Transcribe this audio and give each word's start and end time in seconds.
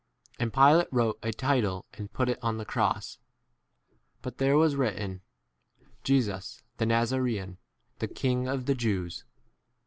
19 0.39 0.43
And 0.43 0.51
Pilate 0.53 0.87
wrote 0.91 1.19
a 1.21 1.31
title 1.31 1.85
and 1.93 2.11
put 2.11 2.27
it 2.27 2.39
on 2.41 2.57
the 2.57 2.65
cross. 2.65 3.19
But 4.23 4.39
there 4.39 4.57
was 4.57 4.75
writ 4.75 4.97
ten, 4.97 5.21
Jesus 6.03 6.63
the 6.77 6.85
Nazaraean, 6.87 7.57
the 7.99 8.07
king 8.07 8.45
20 8.45 8.57
of 8.57 8.65
the 8.65 8.73
Jews. 8.73 9.25